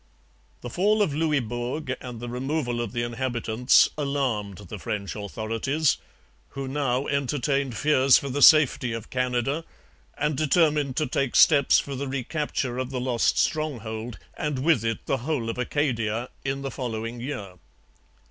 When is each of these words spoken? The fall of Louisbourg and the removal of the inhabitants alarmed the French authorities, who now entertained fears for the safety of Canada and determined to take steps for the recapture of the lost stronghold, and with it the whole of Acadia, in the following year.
The 0.61 0.69
fall 0.71 1.03
of 1.03 1.13
Louisbourg 1.13 1.95
and 2.01 2.19
the 2.19 2.27
removal 2.27 2.81
of 2.81 2.91
the 2.91 3.03
inhabitants 3.03 3.87
alarmed 3.99 4.57
the 4.57 4.79
French 4.79 5.15
authorities, 5.15 5.97
who 6.57 6.67
now 6.67 7.05
entertained 7.05 7.77
fears 7.77 8.17
for 8.17 8.27
the 8.27 8.41
safety 8.41 8.93
of 8.93 9.11
Canada 9.11 9.63
and 10.17 10.35
determined 10.35 10.95
to 10.97 11.05
take 11.05 11.35
steps 11.35 11.77
for 11.77 11.93
the 11.93 12.07
recapture 12.07 12.79
of 12.79 12.89
the 12.89 12.99
lost 12.99 13.37
stronghold, 13.37 14.17
and 14.35 14.57
with 14.63 14.83
it 14.83 15.05
the 15.05 15.17
whole 15.17 15.51
of 15.51 15.59
Acadia, 15.59 16.29
in 16.43 16.63
the 16.63 16.71
following 16.71 17.19
year. 17.21 17.59